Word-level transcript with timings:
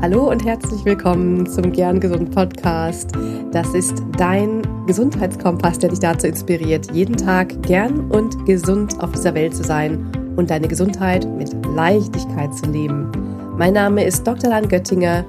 Hallo 0.00 0.30
und 0.30 0.44
herzlich 0.44 0.84
willkommen 0.84 1.44
zum 1.48 1.72
Gern 1.72 1.98
Gesund 1.98 2.30
Podcast. 2.30 3.10
Das 3.50 3.74
ist 3.74 4.00
dein 4.16 4.62
Gesundheitskompass, 4.86 5.80
der 5.80 5.90
dich 5.90 5.98
dazu 5.98 6.28
inspiriert, 6.28 6.92
jeden 6.92 7.16
Tag 7.16 7.60
gern 7.64 8.08
und 8.12 8.46
gesund 8.46 8.96
auf 9.00 9.10
dieser 9.10 9.34
Welt 9.34 9.56
zu 9.56 9.64
sein 9.64 10.06
und 10.36 10.50
deine 10.50 10.68
Gesundheit 10.68 11.26
mit 11.36 11.52
Leichtigkeit 11.74 12.54
zu 12.54 12.70
leben. 12.70 13.10
Mein 13.58 13.72
Name 13.72 14.04
ist 14.04 14.24
Dr. 14.24 14.50
Lan 14.50 14.68
Göttinger 14.68 15.24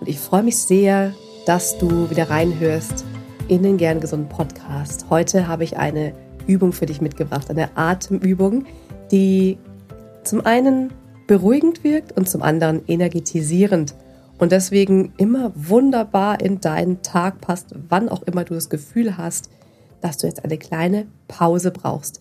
und 0.00 0.08
ich 0.08 0.18
freue 0.18 0.42
mich 0.42 0.56
sehr, 0.56 1.12
dass 1.44 1.76
du 1.76 2.08
wieder 2.08 2.30
reinhörst 2.30 3.04
in 3.48 3.62
den 3.62 3.76
Gern 3.76 4.00
Gesund 4.00 4.30
Podcast. 4.30 5.04
Heute 5.10 5.48
habe 5.48 5.64
ich 5.64 5.76
eine 5.76 6.14
Übung 6.46 6.72
für 6.72 6.86
dich 6.86 7.02
mitgebracht, 7.02 7.50
eine 7.50 7.76
Atemübung, 7.76 8.64
die 9.12 9.58
zum 10.22 10.46
einen 10.46 10.94
beruhigend 11.26 11.84
wirkt 11.84 12.12
und 12.12 12.26
zum 12.26 12.40
anderen 12.40 12.80
energetisierend 12.86 13.94
und 14.38 14.52
deswegen 14.52 15.12
immer 15.16 15.52
wunderbar 15.54 16.40
in 16.40 16.60
deinen 16.60 17.02
Tag 17.02 17.40
passt, 17.40 17.74
wann 17.88 18.08
auch 18.08 18.22
immer 18.22 18.44
du 18.44 18.54
das 18.54 18.68
Gefühl 18.68 19.16
hast, 19.16 19.50
dass 20.00 20.18
du 20.18 20.26
jetzt 20.26 20.44
eine 20.44 20.58
kleine 20.58 21.06
Pause 21.28 21.70
brauchst. 21.70 22.20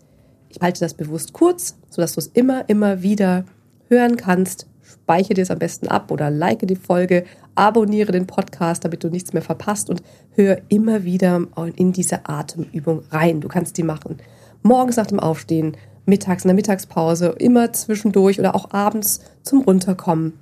Ich 0.50 0.62
halte 0.62 0.80
das 0.80 0.94
bewusst 0.94 1.34
kurz, 1.34 1.76
sodass 1.90 2.14
du 2.14 2.20
es 2.20 2.28
immer, 2.28 2.70
immer 2.70 3.02
wieder 3.02 3.46
hören 3.90 4.16
kannst. 4.16 4.68
Speichere 4.82 5.34
dir 5.34 5.42
es 5.42 5.52
am 5.52 5.60
besten 5.60 5.88
ab 5.88 6.12
oder 6.12 6.30
like 6.30 6.68
die 6.68 6.76
Folge, 6.76 7.26
abonniere 7.56 8.12
den 8.12 8.28
Podcast, 8.28 8.86
damit 8.86 9.04
du 9.04 9.10
nichts 9.10 9.34
mehr 9.34 9.42
verpasst 9.42 9.90
und 9.90 10.04
hör 10.36 10.62
immer 10.70 11.04
wieder 11.04 11.42
in 11.76 11.92
diese 11.92 12.28
Atemübung 12.28 13.04
rein. 13.10 13.42
Du 13.42 13.48
kannst 13.48 13.78
die 13.78 13.84
machen 13.84 14.18
morgens 14.64 14.96
nach 14.96 15.08
dem 15.08 15.20
Aufstehen, 15.20 15.78
mittags 16.06 16.44
in 16.44 16.48
der 16.48 16.56
Mittagspause, 16.56 17.36
immer 17.38 17.72
zwischendurch 17.74 18.40
oder 18.40 18.56
auch 18.56 18.72
abends 18.72 19.22
zum 19.44 19.62
Runterkommen. 19.62 20.34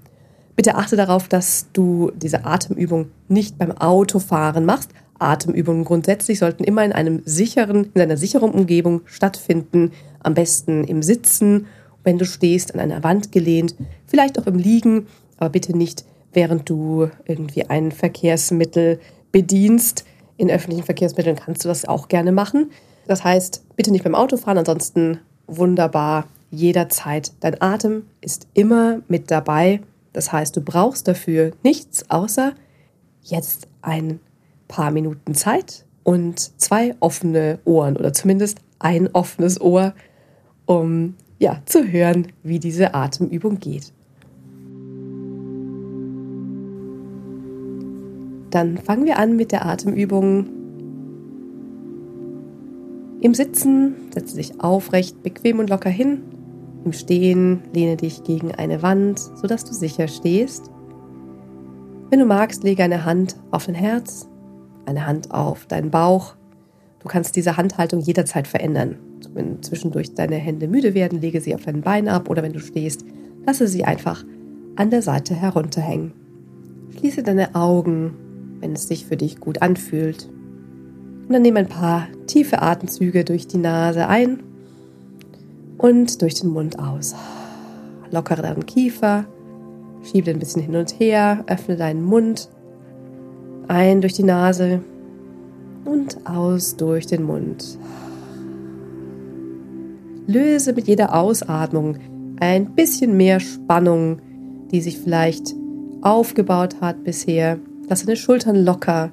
Bitte 0.56 0.76
achte 0.76 0.96
darauf, 0.96 1.28
dass 1.28 1.68
du 1.74 2.12
diese 2.16 2.46
Atemübung 2.46 3.08
nicht 3.28 3.58
beim 3.58 3.72
Autofahren 3.72 4.66
machst. 4.66 4.92
Atemübungen 5.20 5.86
grundsätzlich 5.86 6.40
sollten 6.40 6.64
immer 6.64 6.84
in 6.84 6.92
einem 6.92 7.22
sicheren, 7.26 7.90
in 7.94 8.02
einer 8.02 8.18
sicheren 8.18 8.52
Umgebung 8.52 9.02
stattfinden. 9.06 9.92
Am 10.24 10.34
besten 10.34 10.84
im 10.84 11.04
Sitzen, 11.04 11.68
wenn 12.04 12.18
du 12.18 12.26
stehst, 12.26 12.74
an 12.74 12.80
einer 12.80 13.04
Wand 13.04 13.32
gelehnt, 13.32 13.76
vielleicht 14.08 14.40
auch 14.40 14.48
im 14.48 14.58
Liegen, 14.58 15.08
aber 15.38 15.50
bitte 15.50 15.76
nicht, 15.76 16.06
während 16.34 16.70
du 16.70 17.10
irgendwie 17.26 17.66
ein 17.70 17.92
Verkehrsmittel 17.92 19.00
bedienst. 19.32 20.06
In 20.38 20.50
öffentlichen 20.50 20.84
Verkehrsmitteln 20.84 21.36
kannst 21.36 21.64
du 21.64 21.70
das 21.70 21.86
auch 21.86 22.08
gerne 22.08 22.32
machen. 22.32 22.72
Das 23.08 23.24
heißt, 23.24 23.64
bitte 23.76 23.92
nicht 23.92 24.04
beim 24.04 24.16
Autofahren, 24.16 24.58
ansonsten 24.58 25.20
wunderbar 25.48 26.28
jederzeit. 26.50 27.32
Dein 27.40 27.62
Atem 27.62 28.04
ist 28.22 28.48
immer 28.54 29.00
mit 29.08 29.32
dabei 29.32 29.82
das 30.14 30.32
heißt, 30.32 30.56
du 30.56 30.62
brauchst 30.62 31.08
dafür 31.08 31.52
nichts 31.64 32.10
außer 32.10 32.54
jetzt 33.24 33.68
ein 33.82 34.20
paar 34.68 34.92
Minuten 34.92 35.36
Zeit 35.36 35.86
und 36.04 36.60
zwei 36.60 36.96
offene 37.00 37.60
Ohren 37.66 37.98
oder 37.98 38.14
zumindest 38.14 38.60
ein 38.80 39.10
offenes 39.14 39.62
Ohr, 39.62 39.94
um 40.66 41.16
ja 41.40 41.62
zu 41.66 41.92
hören, 41.92 42.28
wie 42.44 42.60
diese 42.60 42.94
Atemübung 42.94 43.60
geht. 43.60 43.94
Dann 48.50 48.78
fangen 48.78 49.06
wir 49.06 49.18
an 49.18 49.38
mit 49.38 49.52
der 49.52 49.66
Atemübung. 49.66 50.48
Im 53.22 53.34
Sitzen 53.34 53.96
setze 54.14 54.36
dich 54.36 54.62
aufrecht, 54.62 55.24
bequem 55.24 55.60
und 55.60 55.70
locker 55.70 55.90
hin 55.90 56.22
im 56.84 56.94
Stehen 56.94 57.62
lehne 57.74 57.96
dich 57.96 58.24
gegen 58.24 58.54
eine 58.54 58.82
Wand, 58.82 59.20
sodass 59.20 59.66
du 59.66 59.74
sicher 59.74 60.08
stehst. 60.08 60.72
Wenn 62.10 62.20
du 62.20 62.26
magst, 62.26 62.64
lege 62.64 62.84
eine 62.84 63.06
Hand 63.06 63.36
auf 63.52 63.68
dein 63.68 63.76
Herz, 63.76 64.28
eine 64.86 65.06
Hand 65.06 65.32
auf 65.32 65.66
deinen 65.68 65.92
Bauch. 65.92 66.36
Du 67.00 67.08
kannst 67.08 67.36
diese 67.36 67.58
Handhaltung 67.58 68.00
jederzeit 68.02 68.48
verändern. 68.48 68.98
Wenn 69.34 69.62
zwischendurch 69.62 70.14
deine 70.14 70.36
Hände 70.36 70.68
müde 70.68 70.94
werden, 70.94 71.22
lege 71.22 71.40
sie 71.40 71.56
auf 71.56 71.64
dein 71.64 71.82
Bein 71.82 72.08
ab 72.08 72.30
oder 72.30 72.44
wenn 72.44 72.54
du 72.54 72.60
stehst, 72.60 73.06
lasse 73.46 73.68
sie 73.68 73.86
einfach 73.86 74.26
an 74.76 74.90
der 74.90 75.02
Seite 75.02 75.36
herunterhängen. 75.36 76.14
Schließe 76.98 77.24
deine 77.24 77.56
Augen, 77.56 78.14
wenn 78.60 78.74
es 78.74 78.88
sich 78.88 79.06
für 79.06 79.18
dich 79.18 79.40
gut 79.40 79.62
anfühlt. 79.62 80.28
Und 81.28 81.34
dann 81.34 81.44
nehme 81.44 81.60
ein 81.60 81.70
paar 81.70 82.08
tiefe 82.28 82.62
Atemzüge 82.62 83.24
durch 83.24 83.48
die 83.48 83.58
Nase 83.58 84.08
ein 84.08 84.44
und 85.82 86.22
durch 86.22 86.36
den 86.36 86.50
Mund 86.50 86.80
aus. 86.80 87.16
Lockere 88.12 88.42
deinen 88.42 88.66
Kiefer, 88.66 89.26
schiebe 90.04 90.32
ein 90.32 90.40
bisschen 90.40 90.62
hin 90.62 90.76
und 90.76 91.00
her, 91.00 91.44
öffne 91.48 91.76
deinen 91.76 92.04
Mund, 92.04 92.50
ein 93.68 94.02
durch 94.02 94.14
die 94.14 94.24
Nase 94.24 94.82
und 95.86 96.18
aus 96.26 96.76
durch 96.78 97.08
den 97.08 97.24
Mund. 97.24 97.78
Löse 100.28 100.74
mit 100.74 100.88
jeder 100.88 101.16
Ausatmung 101.16 101.98
ein 102.40 102.74
bisschen 102.76 103.18
mehr 103.18 103.40
Spannung, 103.40 104.20
die 104.72 104.82
sich 104.82 105.00
vielleicht 105.00 105.56
aufgebaut 106.02 106.78
hat 106.82 107.04
bisher. 107.04 107.60
Lass 107.88 108.06
deine 108.06 108.16
Schultern 108.16 108.64
locker. 108.64 109.12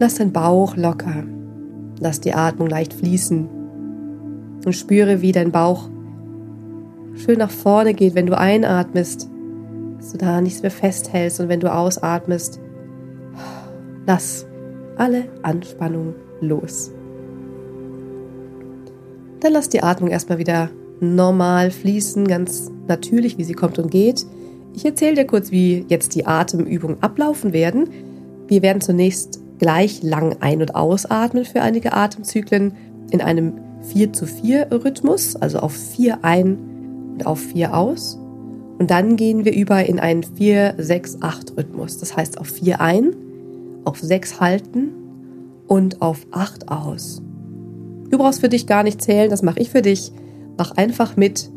Lass 0.00 0.16
deinen 0.16 0.32
Bauch 0.32 0.76
locker. 0.76 1.24
Lass 2.00 2.20
die 2.20 2.34
Atmung 2.34 2.68
leicht 2.68 2.92
fließen 2.92 3.53
und 4.66 4.72
spüre, 4.72 5.22
wie 5.22 5.32
dein 5.32 5.52
Bauch 5.52 5.88
schön 7.14 7.38
nach 7.38 7.50
vorne 7.50 7.94
geht, 7.94 8.14
wenn 8.14 8.26
du 8.26 8.36
einatmest, 8.36 9.28
dass 9.98 10.12
du 10.12 10.18
da 10.18 10.40
nichts 10.40 10.62
mehr 10.62 10.70
festhältst 10.70 11.40
und 11.40 11.48
wenn 11.48 11.60
du 11.60 11.72
ausatmest, 11.72 12.60
lass 14.06 14.46
alle 14.96 15.24
Anspannung 15.42 16.14
los. 16.40 16.90
Dann 19.40 19.52
lass 19.52 19.68
die 19.68 19.82
Atmung 19.82 20.10
erstmal 20.10 20.38
wieder 20.38 20.70
normal 21.00 21.70
fließen, 21.70 22.26
ganz 22.26 22.70
natürlich, 22.86 23.38
wie 23.38 23.44
sie 23.44 23.54
kommt 23.54 23.78
und 23.78 23.90
geht. 23.90 24.24
Ich 24.74 24.84
erzähle 24.84 25.16
dir 25.16 25.26
kurz, 25.26 25.50
wie 25.50 25.84
jetzt 25.88 26.14
die 26.14 26.26
Atemübungen 26.26 27.02
ablaufen 27.02 27.52
werden. 27.52 27.88
Wir 28.48 28.62
werden 28.62 28.80
zunächst 28.80 29.40
gleich 29.58 30.02
lang 30.02 30.36
ein- 30.40 30.60
und 30.60 30.74
ausatmen 30.74 31.44
für 31.44 31.62
einige 31.62 31.92
Atemzyklen 31.92 32.74
in 33.10 33.20
einem 33.20 33.52
4 33.92 34.12
zu 34.12 34.26
4 34.26 34.68
Rhythmus, 34.70 35.36
also 35.36 35.58
auf 35.58 35.72
4 35.72 36.24
ein 36.24 36.58
und 37.14 37.26
auf 37.26 37.40
4 37.40 37.76
aus. 37.76 38.18
Und 38.78 38.90
dann 38.90 39.16
gehen 39.16 39.44
wir 39.44 39.54
über 39.54 39.84
in 39.86 40.00
einen 40.00 40.24
4, 40.24 40.74
6, 40.78 41.18
8 41.20 41.56
Rhythmus. 41.56 41.98
Das 41.98 42.16
heißt 42.16 42.38
auf 42.38 42.48
4 42.48 42.80
ein, 42.80 43.14
auf 43.84 44.00
6 44.00 44.40
halten 44.40 44.88
und 45.66 46.02
auf 46.02 46.26
8 46.32 46.68
aus. 46.68 47.22
Du 48.10 48.18
brauchst 48.18 48.40
für 48.40 48.48
dich 48.48 48.66
gar 48.66 48.82
nicht 48.82 49.02
zählen, 49.02 49.30
das 49.30 49.42
mache 49.42 49.60
ich 49.60 49.70
für 49.70 49.82
dich. 49.82 50.12
Mach 50.56 50.72
einfach 50.76 51.16
mit 51.16 51.50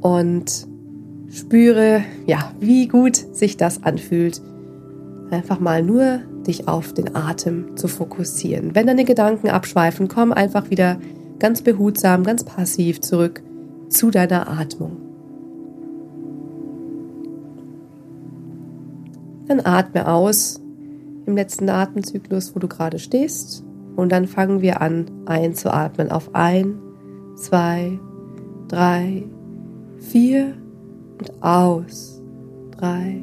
und 0.00 0.66
spüre, 1.30 2.02
ja, 2.26 2.52
wie 2.60 2.88
gut 2.88 3.16
sich 3.16 3.56
das 3.56 3.82
anfühlt. 3.82 4.40
Einfach 5.30 5.58
mal 5.58 5.82
nur 5.82 6.20
dich 6.46 6.68
auf 6.68 6.92
den 6.92 7.16
Atem 7.16 7.76
zu 7.76 7.88
fokussieren. 7.88 8.74
Wenn 8.74 8.86
deine 8.86 9.04
Gedanken 9.04 9.48
abschweifen, 9.48 10.08
komm 10.08 10.32
einfach 10.32 10.70
wieder 10.70 10.98
ganz 11.38 11.62
behutsam, 11.62 12.24
ganz 12.24 12.44
passiv 12.44 13.00
zurück 13.00 13.42
zu 13.88 14.10
deiner 14.10 14.48
Atmung. 14.48 14.96
Dann 19.46 19.60
atme 19.60 20.08
aus 20.08 20.60
im 21.26 21.36
letzten 21.36 21.68
Atemzyklus, 21.68 22.54
wo 22.54 22.58
du 22.58 22.68
gerade 22.68 22.98
stehst. 22.98 23.64
Und 23.94 24.12
dann 24.12 24.26
fangen 24.26 24.60
wir 24.60 24.80
an 24.80 25.06
einzuatmen 25.26 26.10
auf 26.10 26.34
ein, 26.34 26.78
zwei, 27.36 27.98
drei, 28.68 29.24
vier 29.98 30.54
und 31.18 31.42
aus. 31.42 32.20
Drei, 32.76 33.22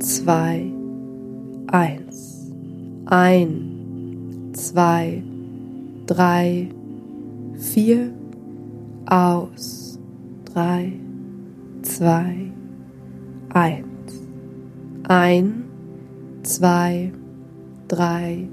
zwei, 0.00 0.72
eins. 1.68 2.50
Ein, 3.06 4.50
zwei, 4.52 5.22
drei, 6.06 6.70
vier, 7.56 8.12
aus, 9.06 9.98
drei, 10.44 10.92
zwei, 11.82 12.52
eins. 13.50 13.84
Ein, 15.06 15.64
zwei, 16.42 17.12
drei, 17.88 18.48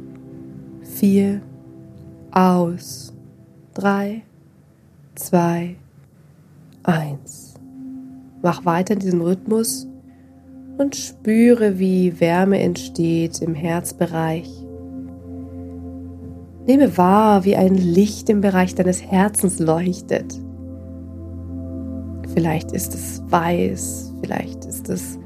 vier, 0.81 1.41
aus, 2.31 3.13
drei, 3.73 4.23
zwei, 5.15 5.75
eins. 6.83 7.55
Mach 8.41 8.65
weiter 8.65 8.93
in 8.93 8.99
diesem 8.99 9.21
Rhythmus 9.21 9.87
und 10.77 10.95
spüre, 10.95 11.79
wie 11.79 12.19
Wärme 12.19 12.59
entsteht 12.59 13.41
im 13.41 13.53
Herzbereich 13.53 14.49
Nehme 16.67 16.95
wahr, 16.97 17.43
wie 17.43 17.55
ein 17.55 17.75
Licht 17.75 18.29
im 18.29 18.41
Bereich 18.41 18.75
deines 18.75 19.01
Herzens 19.01 19.59
leuchtet. 19.59 20.39
Vielleicht 22.33 22.71
ist 22.71 22.93
es 22.93 23.21
weiß, 23.29 24.13
vielleicht 24.21 24.65
ist 24.65 24.87
es 24.89 25.19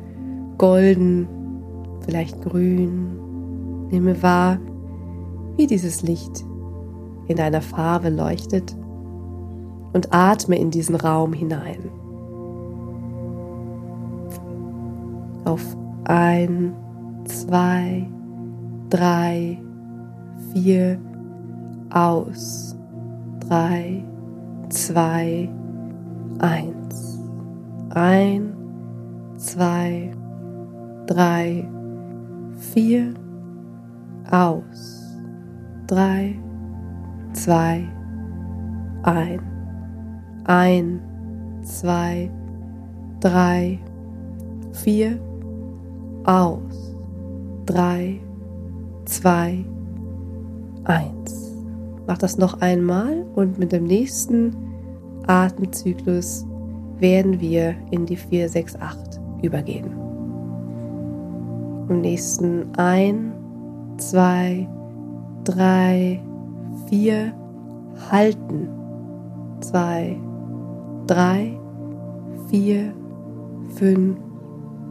golden, 0.57 1.27
vielleicht 2.05 2.41
grün. 2.41 3.87
Nehme 3.91 4.21
wahr, 4.23 4.59
wie 5.57 5.67
dieses 5.67 6.01
Licht 6.03 6.45
in 7.27 7.35
deiner 7.35 7.61
Farbe 7.61 8.09
leuchtet 8.09 8.75
und 9.93 10.13
atme 10.13 10.57
in 10.57 10.71
diesen 10.71 10.95
Raum 10.95 11.33
hinein. 11.33 11.89
Auf 15.43 15.61
ein, 16.05 16.73
zwei, 17.25 18.07
drei, 18.89 19.61
vier, 20.53 20.99
aus, 21.95 22.75
drei, 23.39 24.03
zwei, 24.69 25.49
eins. 26.39 27.21
Ein, 27.91 28.53
zwei, 29.37 30.11
drei, 31.07 31.65
vier, 32.57 33.13
aus, 34.29 35.17
drei, 35.87 36.37
zwei, 37.31 37.87
ein, 39.03 39.39
ein, 40.43 40.99
zwei, 41.63 42.29
drei, 43.21 43.79
vier, 44.73 45.17
aus, 46.25 46.93
drei, 47.65 48.19
zwei, 49.05 49.63
eins. 50.83 51.44
Mach 52.07 52.17
das 52.17 52.37
noch 52.37 52.61
einmal 52.61 53.25
und 53.35 53.57
mit 53.57 53.71
dem 53.71 53.85
nächsten 53.85 54.55
Atemzyklus 55.27 56.45
werden 56.99 57.39
wir 57.39 57.75
in 57.91 58.05
die 58.05 58.15
468 58.15 59.21
übergehen. 59.41 59.91
Im 61.89 62.01
nächsten 62.01 62.73
ein, 62.77 63.33
zwei, 63.97 64.67
drei, 65.43 66.21
vier, 66.87 67.33
halten. 68.11 68.69
Zwei, 69.61 70.19
drei, 71.07 71.57
vier, 72.49 72.93
fünf, 73.75 74.17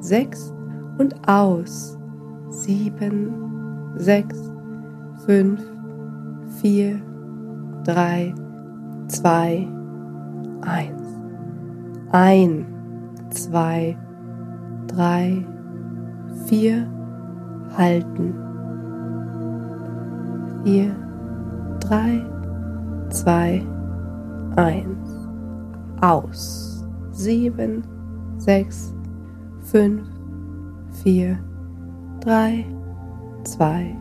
sechs 0.01 0.53
und 0.99 1.29
aus. 1.29 1.99
Sieben, 2.51 3.33
sechs, 3.97 4.39
fünf, 5.27 5.61
vier, 6.65 6.99
drei, 7.85 8.35
zwei, 9.09 9.69
eins. 10.63 11.21
Ein, 12.11 12.65
zwei, 13.29 13.95
drei, 14.87 15.45
vier, 16.47 16.87
halten. 17.77 18.33
Vier, 20.65 20.97
drei, 21.81 22.25
zwei, 23.11 23.63
eins. 24.57 25.29
Aus. 26.01 26.87
Sieben, 27.11 27.83
sechs, 28.39 28.95
fünf, 29.61 30.09
vier, 31.03 31.39
drei, 32.21 32.65
zwei, 33.45 33.95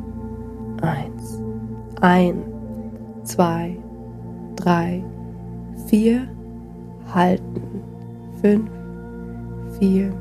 eins. 0.81 1.41
Ein, 1.99 2.52
zwei, 3.23 3.77
drei, 4.55 5.03
vier, 5.87 6.27
halten. 7.13 7.61
Fünf, 8.41 8.69
vier, 9.79 10.11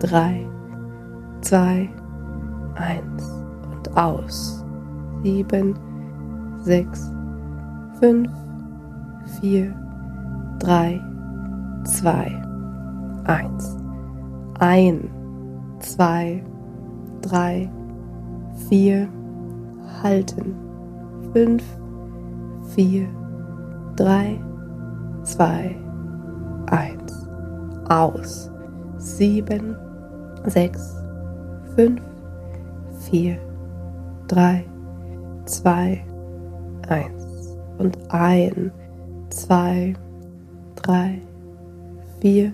drei, 0.00 0.44
zwei, 1.40 1.88
eins 2.74 3.44
und 3.70 3.96
aus. 3.96 4.64
Sieben, 5.22 5.74
sechs, 6.60 7.10
fünf, 8.00 8.30
vier, 9.40 9.74
drei, 10.58 11.00
zwei, 11.84 12.30
eins. 13.24 13.76
Ein, 14.58 15.08
zwei, 15.78 16.42
drei, 17.22 17.70
vier, 18.68 19.08
halten. 20.02 20.54
Fünf, 21.32 21.62
vier, 22.78 23.08
drei, 23.96 24.40
zwei, 25.24 25.74
eins. 26.66 27.28
Aus. 27.88 28.52
Sieben, 28.98 29.76
sechs, 30.44 30.94
fünf, 31.74 32.00
vier, 33.00 33.36
drei, 34.28 34.64
zwei, 35.44 36.04
eins. 36.88 37.58
Und 37.78 37.98
ein, 38.12 38.70
zwei, 39.30 39.94
drei, 40.76 41.20
vier, 42.20 42.52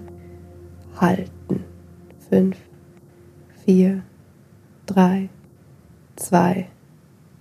halten. 0.98 1.64
Fünf, 2.30 2.56
vier, 3.66 4.02
drei, 4.86 5.28
zwei, 6.16 6.66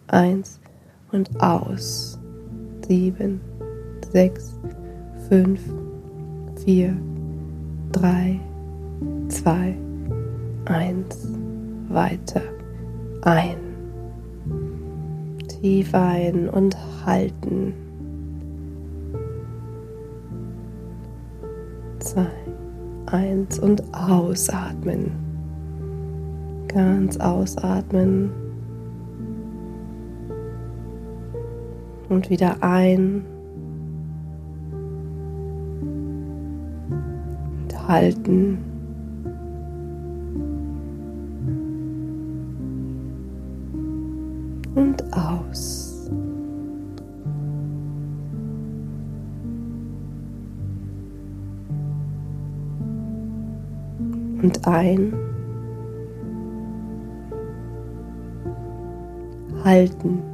eins 0.07 0.59
und 1.13 1.41
aus. 1.41 2.19
Sieben, 2.88 3.41
sechs, 4.12 4.59
fünf, 5.30 5.62
vier, 6.63 6.95
drei, 7.91 8.39
zwei, 9.30 9.75
eins. 10.65 11.27
Weiter. 11.89 12.41
Ein. 13.21 13.57
Tief 15.47 15.94
ein 15.94 16.50
und 16.50 16.75
halten. 17.06 17.74
Zwei, 22.00 22.31
eins 23.06 23.59
und 23.59 23.83
ausatmen. 23.94 25.12
Ganz 26.68 27.18
ausatmen. 27.18 28.31
Und 32.13 32.30
wieder 32.30 32.57
ein. 32.62 33.25
Und 37.63 37.88
halten. 37.88 38.60
Und 44.75 45.03
aus. 45.12 46.12
Und 54.43 54.67
ein. 54.67 55.13
Halten. 59.63 60.33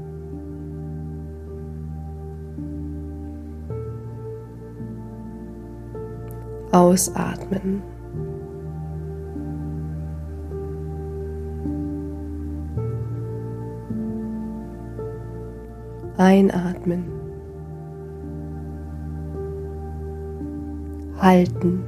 Ausatmen. 6.71 7.81
Einatmen. 16.17 17.05
Halten. 21.19 21.83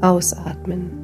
Ausatmen. 0.00 1.01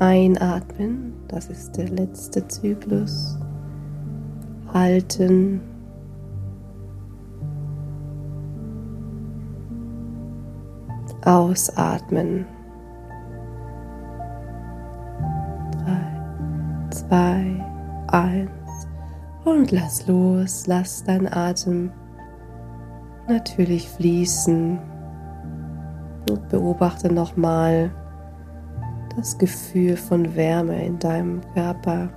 Einatmen, 0.00 1.12
das 1.28 1.48
ist 1.50 1.76
der 1.76 1.88
letzte 1.88 2.46
Zyklus. 2.48 3.38
Halten. 4.72 5.60
Ausatmen. 11.24 12.44
Drei, 15.72 16.90
zwei, 16.90 17.64
eins. 18.08 18.50
Und 19.44 19.70
lass 19.70 20.06
los, 20.06 20.66
lass 20.66 21.04
dein 21.04 21.32
Atem 21.32 21.92
natürlich 23.28 23.88
fließen. 23.88 24.78
Und 26.28 26.48
beobachte 26.48 27.12
nochmal 27.12 27.90
das 29.16 29.38
Gefühl 29.38 29.96
von 29.96 30.34
Wärme 30.34 30.84
in 30.84 30.98
deinem 30.98 31.40
Körper, 31.54 32.08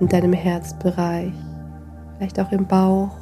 in 0.00 0.08
deinem 0.08 0.32
Herzbereich, 0.32 1.32
vielleicht 2.16 2.38
auch 2.38 2.52
im 2.52 2.66
Bauch. 2.66 3.16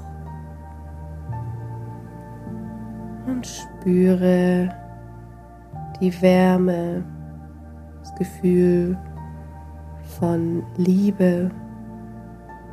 Und 3.26 3.46
spüre 3.46 4.68
die 6.00 6.20
Wärme, 6.20 7.04
das 8.00 8.14
Gefühl 8.16 8.98
von 10.18 10.62
Liebe. 10.76 11.50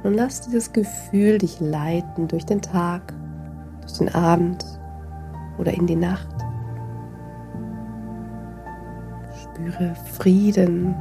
Und 0.03 0.15
lass 0.15 0.41
dieses 0.41 0.74
Gefühl 0.74 1.38
dich 1.38 1.60
leiten 1.60 2.27
durch 2.27 2.46
den 2.46 2.62
Tag, 2.62 3.13
durch 3.81 3.93
den 3.93 4.13
Abend 4.13 4.65
oder 5.58 5.74
in 5.74 5.86
die 5.86 5.96
Nacht. 5.96 6.50
Spüre 9.62 9.96
Frieden. 10.13 10.96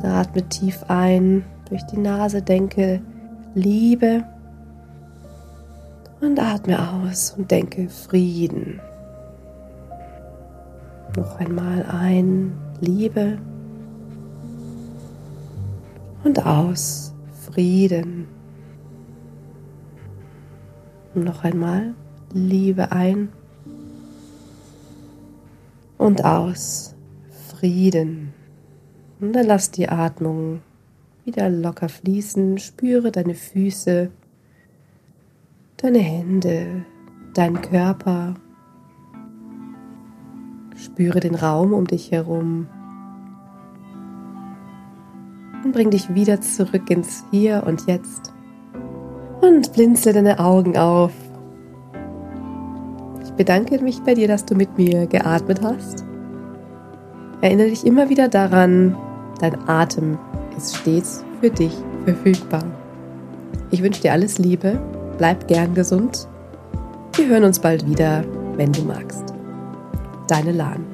Atme 0.00 0.48
tief 0.48 0.84
ein 0.86 1.44
durch 1.68 1.82
die 1.86 1.96
Nase, 1.96 2.40
denke 2.40 3.00
Liebe 3.54 4.22
und 6.20 6.38
atme 6.38 6.78
aus 6.78 7.34
und 7.36 7.50
denke 7.50 7.88
Frieden. 7.88 8.80
Noch 11.16 11.40
einmal 11.40 11.84
ein, 11.88 12.52
Liebe 12.80 13.38
und 16.22 16.46
aus, 16.46 17.12
Frieden. 17.50 18.28
Und 21.14 21.24
noch 21.24 21.42
einmal, 21.42 21.94
Liebe 22.32 22.92
ein 22.92 23.30
und 26.04 26.22
aus, 26.22 26.94
Frieden. 27.48 28.34
Und 29.20 29.32
dann 29.32 29.46
lass 29.46 29.70
die 29.70 29.88
Atmung 29.88 30.60
wieder 31.24 31.48
locker 31.48 31.88
fließen, 31.88 32.58
spüre 32.58 33.10
deine 33.10 33.34
Füße, 33.34 34.10
deine 35.78 35.98
Hände, 35.98 36.84
deinen 37.32 37.60
Körper. 37.62 38.34
Spüre 40.76 41.20
den 41.20 41.34
Raum 41.34 41.72
um 41.72 41.86
dich 41.86 42.10
herum. 42.12 42.66
Und 45.64 45.72
bring 45.72 45.90
dich 45.90 46.14
wieder 46.14 46.42
zurück 46.42 46.90
ins 46.90 47.24
Hier 47.30 47.64
und 47.66 47.86
Jetzt. 47.86 48.34
Und 49.40 49.72
blinzle 49.72 50.12
deine 50.12 50.38
Augen 50.38 50.76
auf. 50.76 51.12
Bedanke 53.36 53.82
mich 53.82 54.00
bei 54.02 54.14
dir, 54.14 54.28
dass 54.28 54.44
du 54.44 54.54
mit 54.54 54.78
mir 54.78 55.06
geatmet 55.06 55.60
hast. 55.62 56.04
Erinnere 57.40 57.68
dich 57.68 57.84
immer 57.84 58.08
wieder 58.08 58.28
daran, 58.28 58.96
dein 59.40 59.68
Atem 59.68 60.18
ist 60.56 60.76
stets 60.76 61.24
für 61.40 61.50
dich 61.50 61.72
verfügbar. 62.04 62.64
Ich 63.70 63.82
wünsche 63.82 64.02
dir 64.02 64.12
alles 64.12 64.38
Liebe, 64.38 64.80
bleib 65.18 65.48
gern 65.48 65.74
gesund. 65.74 66.28
Wir 67.16 67.26
hören 67.26 67.44
uns 67.44 67.58
bald 67.58 67.86
wieder, 67.88 68.24
wenn 68.56 68.72
du 68.72 68.82
magst. 68.82 69.34
Deine 70.28 70.52
Lahn. 70.52 70.93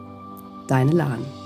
Deine 0.67 0.91
Lahn. 0.91 1.40